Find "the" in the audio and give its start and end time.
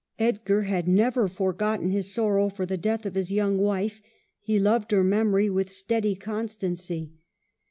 2.65-2.75